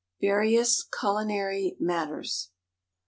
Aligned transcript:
VARIOUS 0.19 0.87
CULINARY 0.89 1.75
MATTERS. 1.79 2.49